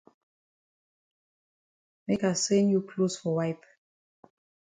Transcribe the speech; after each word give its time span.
Make 2.07 2.23
I 2.23 2.33
send 2.33 2.71
you 2.71 2.81
closs 2.81 3.17
for 3.19 3.35
wipe. 3.35 3.63